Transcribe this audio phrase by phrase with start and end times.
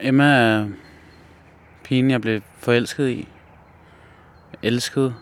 [0.00, 0.66] Emma er
[1.84, 3.28] pigen, jeg blev forelsket i.
[4.62, 5.14] Elsket.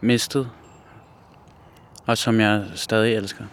[0.00, 0.50] Mistet.
[2.06, 3.44] Og som jeg stadig elsker.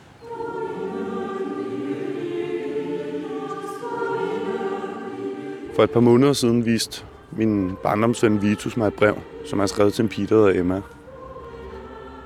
[5.76, 9.94] For et par måneder siden viste min barndomsven Vitus mig et brev, som er skrevet
[9.94, 10.82] til en pige, der hedder Emma.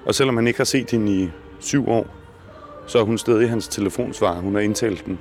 [0.06, 1.30] Og selvom han ikke har set hende i
[1.60, 2.08] syv år,
[2.88, 4.40] så er hun stadig hans telefonsvar.
[4.40, 5.20] Hun har indtalt den.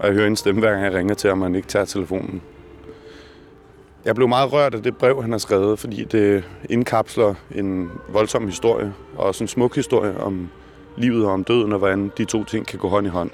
[0.00, 1.84] Og jeg hører en stemme, hver gang jeg ringer til ham, og han ikke tager
[1.84, 2.42] telefonen.
[4.04, 8.46] Jeg blev meget rørt af det brev, han har skrevet, fordi det indkapsler en voldsom
[8.46, 10.48] historie, og også en smuk historie om
[10.96, 13.30] livet og om døden, og hvordan de to ting kan gå hånd i hånd.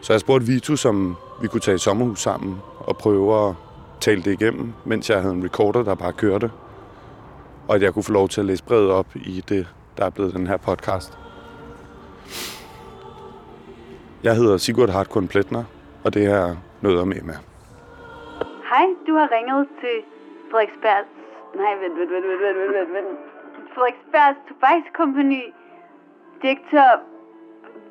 [0.00, 3.54] Så jeg spurgte Vitus, om vi kunne tage i sommerhus sammen og prøve at
[4.00, 6.50] tale det igennem, mens jeg havde en recorder, der bare kørte.
[7.68, 9.66] Og at jeg kunne få lov til at læse brevet op i det,
[9.96, 11.18] der er blevet den her podcast.
[14.24, 15.64] Jeg hedder Sigurd Hartkorn Pletner,
[16.04, 17.36] og det her noget om Emma.
[18.70, 19.96] Hej, du har ringet til
[20.50, 21.12] Frederiksbergs...
[21.60, 23.18] Nej, vent, vent, vent, vent, vent, vent, vent.
[23.74, 25.42] Frederiksbergs Tobakskompagni.
[26.42, 26.90] Direktør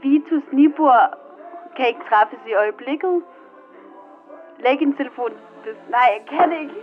[0.01, 1.01] Vitus Nibor
[1.75, 3.15] kan ikke træffes i øjeblikket.
[4.63, 5.31] Læg en telefon.
[5.95, 6.79] Nej, jeg kan ikke.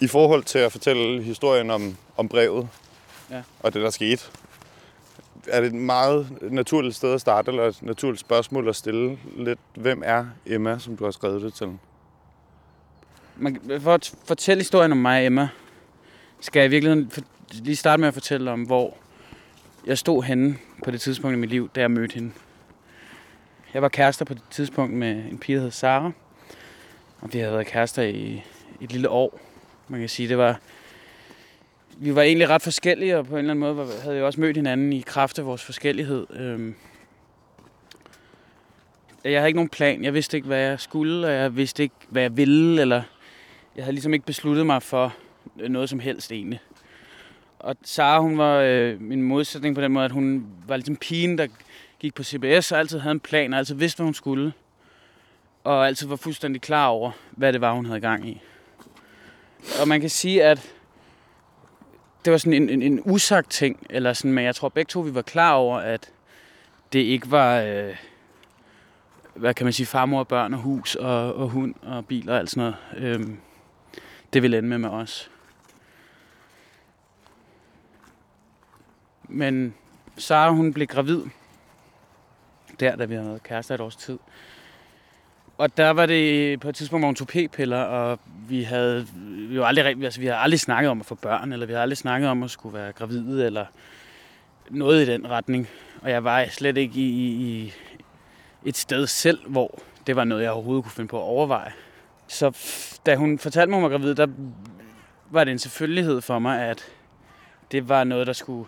[0.00, 2.68] I forhold til at fortælle historien om, om brevet
[3.30, 3.42] Ja.
[3.60, 4.22] og det, der skete,
[5.48, 9.58] er det et meget naturligt sted at starte, eller et naturligt spørgsmål at stille lidt.
[9.74, 11.78] Hvem er Emma, som du har skrevet det til?
[13.36, 15.48] Man, for at fortælle historien om mig og Emma,
[16.40, 17.12] skal jeg i virkeligheden
[17.52, 18.96] lige starte med at fortælle om, hvor
[19.86, 22.32] jeg stod henne på det tidspunkt i mit liv, da jeg mødte hende.
[23.74, 26.10] Jeg var kærester på det tidspunkt med en pige, der hed Sara.
[27.20, 28.42] Og vi havde været kærester i
[28.80, 29.40] et lille år.
[29.88, 30.60] Man kan sige, det var...
[31.98, 34.56] Vi var egentlig ret forskellige, og på en eller anden måde havde vi også mødt
[34.56, 36.26] hinanden i kraft af vores forskellighed.
[36.30, 36.74] Øhm,
[39.24, 40.04] jeg havde ikke nogen plan.
[40.04, 43.02] Jeg vidste ikke, hvad jeg skulle, og jeg vidste ikke, hvad jeg ville, eller
[43.76, 45.14] jeg havde ligesom ikke besluttet mig for
[45.56, 46.60] noget som helst egentlig.
[47.58, 51.38] Og Sara, hun var øh, min modsætning på den måde, at hun var ligesom pigen,
[51.38, 51.46] der
[51.98, 54.52] gik på CBS og altid havde en plan, og altid vidste, hvad hun skulle.
[55.64, 58.40] Og altid var fuldstændig klar over, hvad det var, hun havde gang i.
[59.80, 60.72] Og man kan sige, at
[62.24, 65.00] det var sådan en, en, en usagt ting, eller sådan, men jeg tror begge to,
[65.00, 66.10] vi var klar over, at
[66.92, 67.96] det ikke var, øh,
[69.34, 72.50] hvad kan man sige, farmor børn og hus og, og hund og bil og alt
[72.50, 73.14] sådan noget.
[73.14, 73.38] Øhm,
[74.32, 75.30] det ville ende med med os.
[79.28, 79.74] Men
[80.18, 81.22] Sara, hun blev gravid.
[82.80, 84.18] Der, da vi havde været kærester et års tid.
[85.58, 88.18] Og der var det på et tidspunkt, hvor hun tog p-piller, og
[88.48, 89.06] vi havde,
[89.48, 91.82] vi, var aldrig, altså, vi havde aldrig snakket om at få børn, eller vi havde
[91.82, 93.66] aldrig snakket om at skulle være gravide, eller
[94.70, 95.68] noget i den retning.
[96.02, 97.72] Og jeg var slet ikke i, i,
[98.64, 101.72] et sted selv, hvor det var noget, jeg overhovedet kunne finde på at overveje.
[102.26, 102.56] Så
[103.06, 104.26] da hun fortalte mig, om at var gravid, der
[105.30, 106.84] var det en selvfølgelighed for mig, at
[107.72, 108.66] det var noget, der skulle...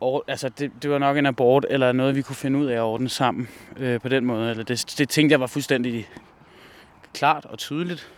[0.00, 2.74] Or, altså, det, det var nok en abort, eller noget, vi kunne finde ud af
[2.74, 4.50] at ordne sammen øh, på den måde.
[4.50, 6.08] Eller det, det tænkte jeg var fuldstændig
[7.12, 8.12] klart og tydeligt.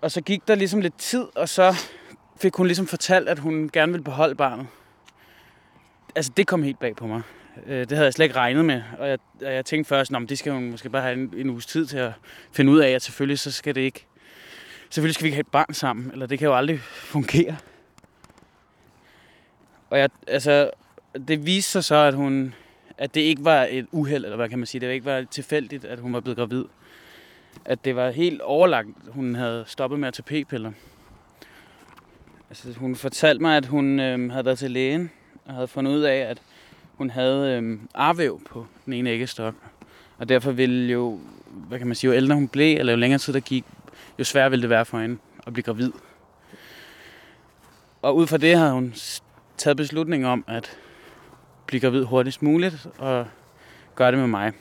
[0.00, 1.74] Og så gik der ligesom lidt tid, og så
[2.40, 4.66] fik hun ligesom fortalt, at hun gerne ville beholde barnet.
[6.14, 7.22] Altså, det kom helt bag på mig.
[7.66, 10.28] Øh, det havde jeg slet ikke regnet med, og jeg, og jeg tænkte først, at
[10.28, 12.12] det skal hun måske bare have en, en uges tid til at
[12.52, 14.06] finde ud af, at selvfølgelig så skal det ikke...
[14.90, 17.56] Selvfølgelig skal vi ikke have et barn sammen, eller det kan jo aldrig fungere.
[19.90, 20.70] Og jeg, altså,
[21.28, 22.54] det viste sig så, at hun,
[23.00, 25.84] at det ikke var et uheld, eller hvad kan man sige, det ikke var tilfældigt,
[25.84, 26.64] at hun var blevet gravid.
[27.64, 30.72] At det var helt overlagt, hun havde stoppet med at tage p-piller.
[32.50, 35.10] Altså, hun fortalte mig, at hun øh, havde været til lægen,
[35.44, 36.42] og havde fundet ud af, at
[36.94, 39.54] hun havde øh, arvæv på den ene æggestok.
[40.18, 41.20] Og derfor ville jo,
[41.68, 43.64] hvad kan man sige, jo ældre hun blev, eller jo længere tid der gik,
[44.18, 45.92] jo sværere ville det være for hende at blive gravid.
[48.02, 48.94] Og ud fra det havde hun
[49.56, 50.78] taget beslutning om at
[51.70, 53.26] blive gravid hurtigst muligt, og
[53.94, 54.52] gøre det med mig.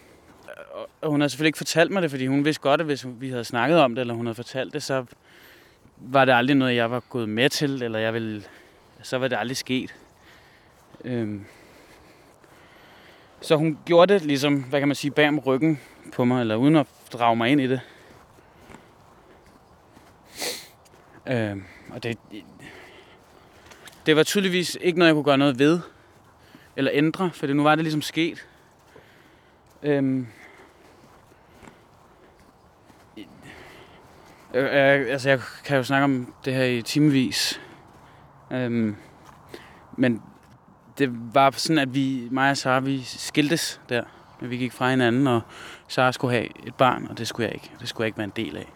[1.02, 3.30] Og- hun har selvfølgelig ikke fortalt mig det, fordi hun vidste godt, at hvis vi
[3.30, 5.06] havde snakket om det, eller hun havde fortalt det, så
[5.98, 8.44] var det aldrig noget, jeg var gået med til, eller jeg ville,
[9.02, 9.96] så var det aldrig sket.
[11.06, 11.46] Øhm,
[13.42, 15.80] så hun gjorde det ligesom, hvad kan man sige, bag om ryggen
[16.14, 17.82] på mig, eller uden at drage mig ind i det.
[21.28, 22.18] Øhm, og det,
[24.06, 25.80] det var tydeligvis ikke noget, jeg kunne gøre noget ved,
[26.80, 28.48] eller ændre, for nu var det ligesom sket.
[29.84, 30.28] Øhm,
[34.54, 37.62] jeg, jeg, altså, jeg kan jo snakke om det her i timevis.
[38.52, 38.96] Øhm,
[39.98, 40.22] men
[40.98, 44.04] det var sådan, at vi, mig og Sara, vi skiltes der.
[44.42, 45.42] Vi gik fra hinanden, og
[45.88, 47.72] Sara skulle have et barn, og det skulle jeg ikke.
[47.80, 48.74] Det skulle jeg ikke være en del af.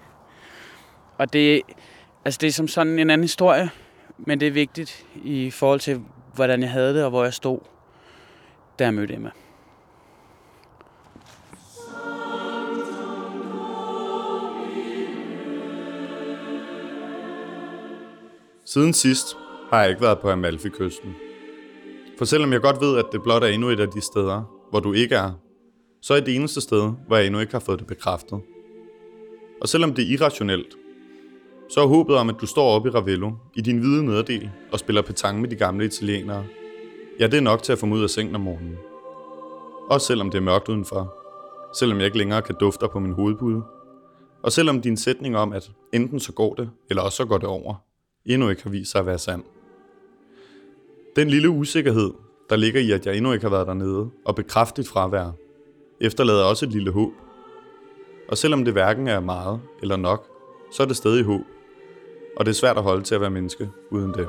[1.18, 1.62] Og det,
[2.26, 3.70] altså det er som sådan en anden historie,
[4.18, 6.02] men det er vigtigt i forhold til,
[6.34, 7.60] hvordan jeg havde det, og hvor jeg stod,
[8.84, 9.32] da jeg mødte Emma.
[18.66, 19.38] Siden sidst
[19.70, 21.16] har jeg ikke været på Amalfi-kysten.
[22.18, 24.80] For selvom jeg godt ved, at det blot er endnu et af de steder, hvor
[24.80, 25.32] du ikke er,
[26.02, 28.42] så er det eneste sted, hvor jeg endnu ikke har fået det bekræftet.
[29.62, 30.76] Og selvom det er irrationelt,
[31.70, 34.80] så er håbet om, at du står oppe i Ravello i din hvide nederdel og
[34.80, 36.46] spiller petang med de gamle italienere,
[37.20, 38.78] ja, det er nok til at få mig ud af sengen om morgenen.
[39.90, 41.16] Også selvom det er mørkt udenfor.
[41.76, 43.64] Selvom jeg ikke længere kan dufte på min hovedpude.
[44.44, 47.48] Og selvom din sætning om, at enten så går det, eller også så går det
[47.48, 47.76] over,
[48.26, 49.44] endnu ikke har vist sig at være sand.
[51.16, 52.12] Den lille usikkerhed,
[52.50, 55.32] der ligger i, at jeg endnu ikke har været dernede, og bekræftet fravær,
[56.02, 57.12] efterlader også et lille håb.
[58.30, 60.28] Og selvom det hverken er meget eller nok,
[60.72, 61.42] så er det stadig håb.
[62.38, 64.28] Og det er svært at holde til at være menneske uden det.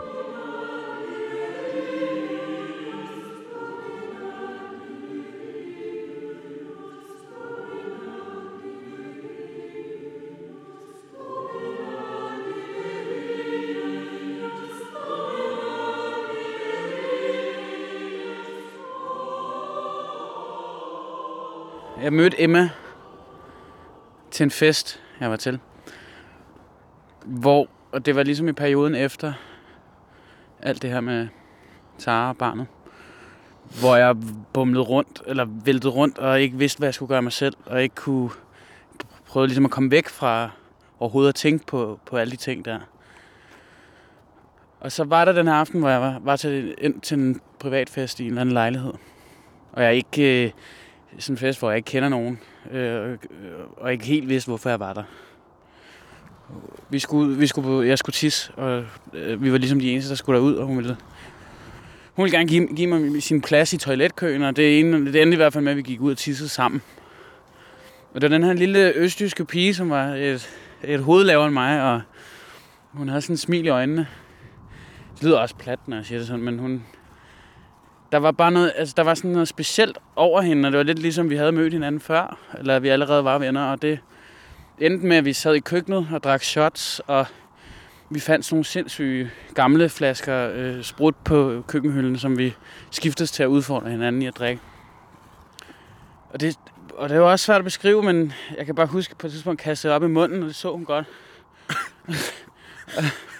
[22.04, 22.70] Jeg mødte Emma
[24.30, 25.58] til en fest, jeg var til.
[27.24, 29.32] Hvor, og det var ligesom i perioden efter
[30.62, 31.28] alt det her med
[31.98, 32.66] Sara og barnet.
[33.80, 34.16] Hvor jeg
[34.52, 37.56] bumlede rundt, eller væltede rundt, og ikke vidste, hvad jeg skulle gøre mig selv.
[37.66, 38.30] Og ikke kunne
[39.26, 40.50] prøve ligesom at komme væk fra
[40.98, 42.80] overhovedet at tænke på, på alle de ting der.
[44.80, 47.40] Og så var der den her aften, hvor jeg var, var til, ind til en
[47.58, 48.92] privatfest i en eller anden lejlighed.
[49.72, 50.44] Og jeg ikke...
[50.44, 50.50] Øh,
[51.18, 52.40] sådan en fest, hvor jeg ikke kender nogen,
[52.72, 53.18] øh,
[53.76, 55.02] og ikke helt vidste, hvorfor jeg var der.
[56.90, 60.16] Vi skulle, vi skulle, jeg skulle tisse, og øh, vi var ligesom de eneste, der
[60.16, 60.96] skulle derud, og hun ville,
[62.14, 65.34] hun ville gerne give, give mig sin plads i toiletkøen, og det, ene, det endte
[65.34, 66.82] i hvert fald med, at vi gik ud og tissede sammen.
[68.14, 70.50] Og det var den her lille østjyske pige, som var et,
[70.84, 72.00] et hoved lavere end mig, og
[72.92, 74.06] hun havde sådan en smil i øjnene.
[75.14, 76.82] Det lyder også plat, når jeg siger det sådan, men hun,
[78.12, 80.84] der var bare noget, altså der var sådan noget specielt over hende, og det var
[80.84, 83.98] lidt ligesom, vi havde mødt hinanden før, eller vi allerede var venner, og det
[84.78, 87.26] endte med, at vi sad i køkkenet og drak shots, og
[88.10, 92.54] vi fandt sådan nogle sindssyge gamle flasker øh, sprut på køkkenhylden, som vi
[92.90, 94.62] skiftes til at udfordre hinanden i at drikke.
[96.30, 96.58] Og det,
[96.96, 99.60] og det var også svært at beskrive, men jeg kan bare huske, på et tidspunkt
[99.60, 101.06] kastede op i munden, og det så hun godt.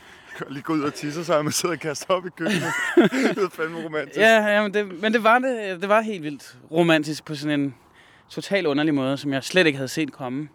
[0.48, 2.72] lige gå ud og tisse sig, og man sidder og kaster op i køkkenet.
[3.36, 4.16] det er fandme romantisk.
[4.16, 7.60] Ja, ja men, det, men det, var det, det var helt vildt romantisk på sådan
[7.60, 7.74] en
[8.28, 10.48] total underlig måde, som jeg slet ikke havde set komme.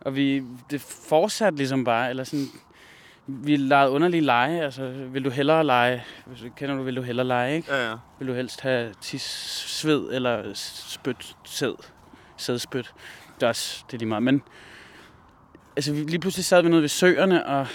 [0.00, 2.46] Og vi, det fortsatte ligesom bare, eller sådan,
[3.26, 6.04] vi legede underlige lege, altså vil du hellere lege,
[6.56, 7.74] kender du, vil du hellere lege, ikke?
[7.74, 7.96] Ja, ja.
[8.18, 9.22] Vil du helst have tis,
[9.66, 11.74] sved eller spyt, sæd,
[12.36, 12.94] sædspyt.
[13.34, 14.42] Det er også, det er lige meget, men
[15.76, 17.66] altså vi, lige pludselig sad vi nede ved søerne, og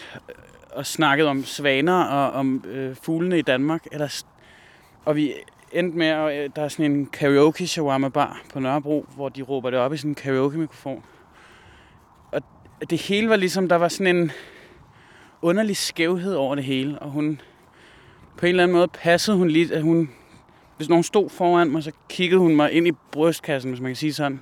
[0.74, 3.86] og snakkede om svaner og om øh, fuglene i Danmark.
[3.92, 4.24] Eller,
[5.06, 5.34] og vi
[5.72, 9.42] endte med, at øh, der er sådan en karaoke shawarma bar på Nørrebro, hvor de
[9.42, 11.04] råber det op i sådan en karaoke mikrofon.
[12.32, 12.42] Og
[12.90, 14.32] det hele var ligesom, der var sådan en
[15.42, 17.42] underlig skævhed over det hele, og hun
[18.38, 20.10] på en eller anden måde passede hun lidt, at hun,
[20.78, 23.96] hvis nogen stod foran mig, så kiggede hun mig ind i brystkassen, hvis man kan
[23.96, 24.42] sige sådan.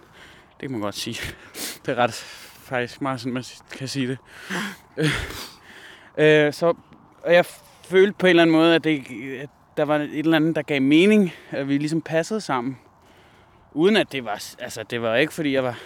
[0.51, 1.21] Det kan man godt sige.
[1.86, 2.13] Det er ret
[2.63, 4.17] faktisk meget sådan, man kan sige det.
[6.17, 6.73] Øh, så,
[7.23, 7.45] og jeg
[7.83, 9.03] følte på en eller anden måde, at, det,
[9.41, 12.77] at der var et eller andet, der gav mening, at vi ligesom passede sammen.
[13.73, 15.79] Uden at det var, altså det var ikke, fordi jeg var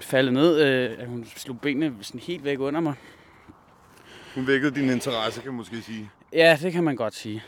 [0.00, 2.94] faldet ned, øh, at hun slog benene sådan helt væk under mig.
[4.34, 6.10] Hun vækkede din interesse, kan man måske sige.
[6.32, 7.42] Ja, det kan man godt sige.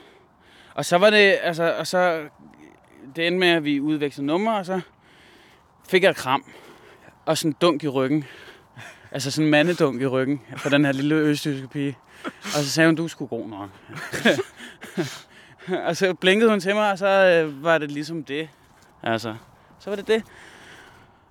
[0.75, 2.29] Og så var det, altså, og så,
[3.17, 4.81] det endte med, at vi udvekslede numre, og så
[5.89, 6.45] fik jeg et kram.
[7.27, 8.25] Og sådan en dunk i ryggen.
[9.15, 11.99] Altså sådan en mandedunk i ryggen på den her lille østjyske pige.
[12.25, 13.69] Og så sagde hun, du skulle god nok.
[15.89, 18.49] og så blinkede hun til mig, og så øh, var det ligesom det.
[19.03, 19.35] Altså,
[19.79, 20.23] så var det det.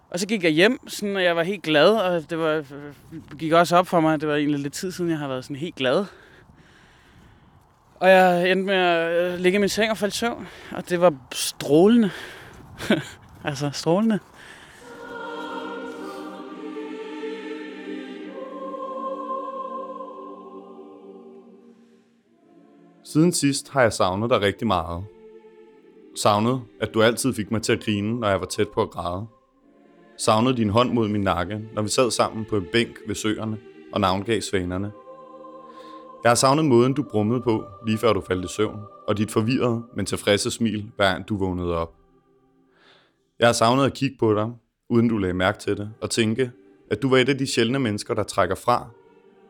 [0.09, 3.37] Og så gik jeg hjem, sådan, og jeg var helt glad, og det var, øh,
[3.37, 5.43] gik også op for mig, at det var egentlig lidt tid siden, jeg har været
[5.43, 6.05] sådan helt glad.
[7.95, 11.01] Og jeg endte med at øh, ligge i min seng og falde søvn, og det
[11.01, 12.11] var strålende.
[13.43, 14.19] altså, strålende.
[23.13, 25.03] Siden sidst har jeg savnet dig rigtig meget.
[26.15, 28.89] Savnet, at du altid fik mig til at grine, når jeg var tæt på at
[28.89, 29.25] græde.
[30.17, 33.57] Savnet din hånd mod min nakke, når vi sad sammen på en bænk ved søerne
[33.91, 34.91] og navngav svanerne.
[36.23, 39.31] Jeg har savnet måden, du brummede på, lige før du faldt i søvn, og dit
[39.31, 41.93] forvirrede, men tilfredse smil, hver du vågnede op.
[43.39, 44.51] Jeg har savnet at kigge på dig,
[44.89, 46.51] uden du lagde mærke til det, og tænke,
[46.91, 48.87] at du var et af de sjældne mennesker, der trækker fra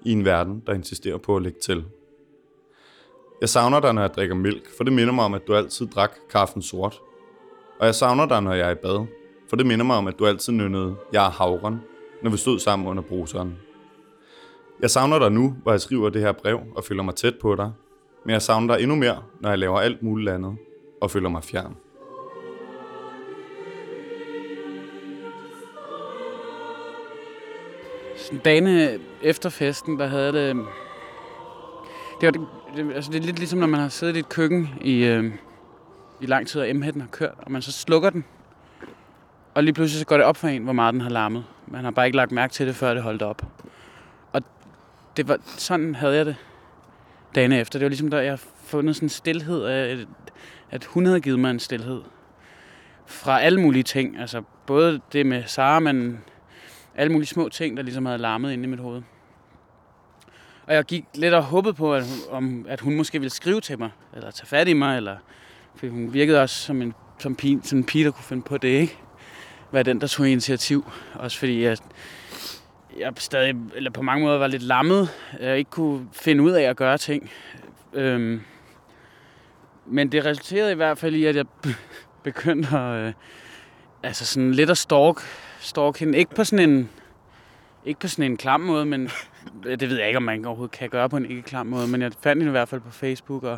[0.06, 1.86] i en verden, der insisterer på at lægge til.
[3.44, 5.88] Jeg savner dig, når jeg drikker mælk, for det minder mig om, at du altid
[5.88, 7.02] drak kaffen sort.
[7.80, 9.06] Og jeg savner dig, når jeg er i bad,
[9.50, 11.82] for det minder mig om, at du altid nynnede Jeg er havren,
[12.22, 13.58] når vi stod sammen under bruseren.
[14.82, 17.56] Jeg savner dig nu, hvor jeg skriver det her brev og føler mig tæt på
[17.56, 17.72] dig,
[18.26, 20.58] men jeg savner dig endnu mere, når jeg laver alt muligt andet
[21.02, 21.76] og føler mig fjern.
[28.46, 30.66] Dagene efter festen, der havde det...
[32.24, 34.30] Det, var, det, det, altså det er lidt ligesom, når man har siddet i et
[34.30, 35.32] køkken i, øh,
[36.22, 38.26] i lang tid, og m har kørt, og man så slukker den.
[39.54, 41.46] Og lige pludselig så går det op for en, hvor meget den har larmet.
[41.68, 43.42] Man har bare ikke lagt mærke til det, før det holdt op.
[44.34, 44.42] Og
[45.18, 46.36] det var, sådan havde jeg det
[47.36, 47.80] dagene efter.
[47.80, 50.08] Det var ligesom, da jeg fundet sådan en stillhed, at,
[50.72, 52.02] at hun havde givet mig en stillhed.
[53.06, 54.20] Fra alle mulige ting.
[54.20, 56.20] Altså både det med Sara, men
[56.96, 59.02] alle mulige små ting, der ligesom havde larmet inde i mit hoved.
[60.68, 63.62] Og jeg gik lidt og håbede på, at hun, om, at hun måske ville skrive
[63.62, 65.18] til mig, eller tage fat i mig, eller,
[65.76, 68.58] for hun virkede også som en, som pige, som en pige, der kunne finde på
[68.58, 68.98] det, ikke?
[69.72, 70.92] Være den, der tog initiativ.
[71.14, 71.78] Også fordi jeg,
[72.98, 75.10] jeg stadig, eller på mange måder var lidt lammet.
[75.40, 77.32] Jeg ikke kunne finde ud af at gøre ting.
[77.94, 78.42] Øhm,
[79.86, 81.46] men det resulterede i hvert fald i, at jeg
[82.24, 83.14] begyndte at, øh,
[84.04, 85.22] altså sådan lidt at stalk,
[85.60, 86.18] stalk hende.
[86.18, 86.90] Ikke på sådan en,
[87.86, 89.10] ikke på sådan en klam måde, men
[89.64, 92.02] det ved jeg ikke, om man overhovedet kan gøre på en ikke klam måde, men
[92.02, 93.58] jeg fandt hende i hvert fald på Facebook og,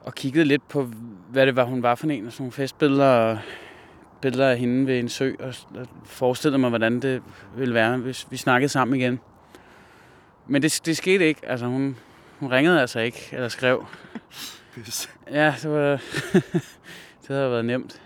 [0.00, 0.88] og kiggede lidt på,
[1.30, 3.38] hvad det var, hun var for en, og sådan nogle festbilleder og
[4.20, 7.22] billeder af hende ved en sø, og, og forestillede mig, hvordan det
[7.56, 9.20] ville være, hvis vi snakkede sammen igen.
[10.46, 11.40] Men det, det skete ikke.
[11.46, 11.96] Altså, hun,
[12.38, 13.86] hun ringede altså ikke, eller skrev.
[15.30, 15.90] Ja, det var...
[17.22, 18.02] det havde været nemt.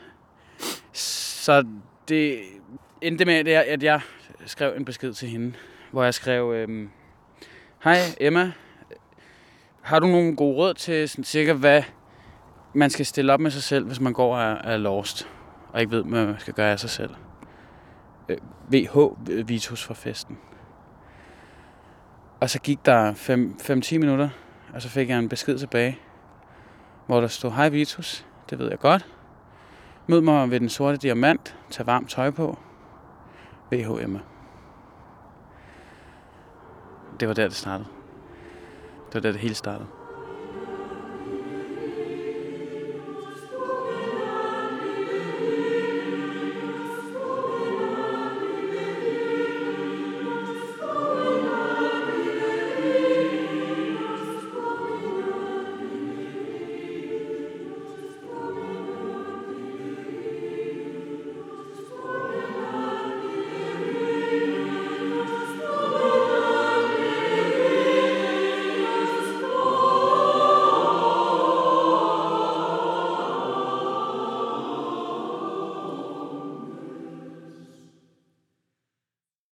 [0.93, 1.65] Så
[2.09, 2.39] det
[3.01, 4.01] endte med, at jeg
[4.47, 5.53] skrev en besked til hende,
[5.95, 6.91] hvor jeg skrev, øhm,
[7.85, 8.53] Hej Emma,
[9.83, 11.83] har du nogle gode råd til sådan cirka, hvad
[12.73, 15.29] man skal stille op med sig selv, hvis man går og er, er lost,
[15.73, 17.11] og ikke ved, hvad man skal gøre af sig selv?
[18.29, 18.37] Øh,
[18.69, 18.99] VH,
[19.49, 20.39] Vitus fra festen.
[22.41, 24.29] Og så gik der 5-10 minutter,
[24.75, 25.99] og så fik jeg en besked tilbage,
[27.07, 29.07] hvor der stod, Hej Vitus, det ved jeg godt.
[30.07, 32.59] Mød mig ved den sorte diamant, tag varmt tøj på,
[33.73, 34.03] VH
[37.21, 37.89] det var der, det startede.
[39.07, 39.89] Det var der, det hele startede.